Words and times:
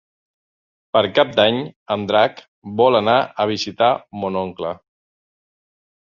Per 0.95 1.01
Cap 1.17 1.33
d'Any 1.39 1.59
en 1.95 2.05
Drac 2.11 2.41
vol 2.81 2.99
anar 2.99 3.17
a 3.43 3.47
visitar 3.51 3.91
mon 4.23 4.39
oncle. 4.41 4.73